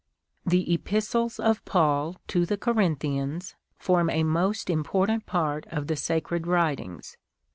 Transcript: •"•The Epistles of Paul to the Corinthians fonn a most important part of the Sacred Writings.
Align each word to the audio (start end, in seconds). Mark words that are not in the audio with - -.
•"•The 0.49 0.73
Epistles 0.73 1.39
of 1.39 1.63
Paul 1.63 2.17
to 2.29 2.43
the 2.47 2.57
Corinthians 2.57 3.53
fonn 3.79 4.09
a 4.11 4.23
most 4.23 4.67
important 4.67 5.27
part 5.27 5.67
of 5.67 5.85
the 5.85 5.95
Sacred 5.95 6.47
Writings. 6.47 7.17